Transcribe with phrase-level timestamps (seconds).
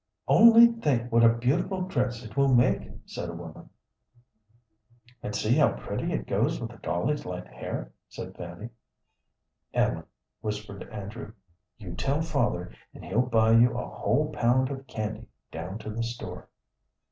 [0.27, 3.69] "Only think what a beautiful dress it will make!" said a woman.
[5.21, 8.69] "And see how pretty it goes with the dolly's light hair," said Fanny.
[9.75, 10.05] "Ellen,"
[10.39, 11.33] whispered Andrew,
[11.77, 16.01] "you tell father, and he'll buy you a whole pound of candy down to the
[16.01, 16.49] store."